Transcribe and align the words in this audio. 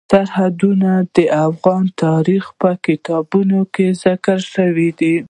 سرحدونه 0.09 0.89
د 1.15 1.17
افغان 1.47 1.83
تاریخ 2.05 2.43
په 2.61 2.69
کتابونو 2.85 3.59
کې 3.73 3.87
ذکر 4.03 4.37
شوی 4.53 4.89
دي. 4.99 5.15